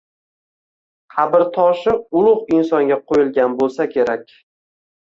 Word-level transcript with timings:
Qabrtoshi 1.17 1.95
ulugʻ 2.23 2.57
insonga 2.57 3.01
qoʻyilgan 3.13 3.63
boʻlsa 3.63 3.91
kerak 3.97 4.39